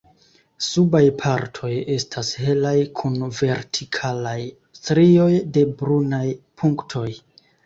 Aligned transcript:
Subaj 0.67 1.01
partoj 1.17 1.69
estas 1.95 2.31
helaj 2.45 2.71
kun 3.01 3.19
vertikalaj 3.41 4.35
strioj 4.81 5.29
de 5.59 5.67
brunaj 5.83 6.25
punktoj. 6.65 7.09